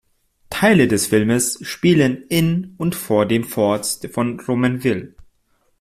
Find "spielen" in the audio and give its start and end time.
1.61-2.23